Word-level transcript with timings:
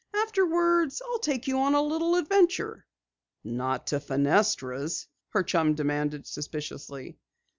"Afterwards, 0.15 0.99
I'll 1.05 1.19
take 1.19 1.45
you 1.45 1.59
on 1.59 1.75
a 1.75 1.81
little 1.83 2.15
adventure." 2.15 2.87
"Not 3.43 3.85
to 3.85 3.99
Fenestra's?" 3.99 5.05
her 5.29 5.43
chum 5.43 5.75
demanded 5.75 6.25
suspiciously. 6.25 7.19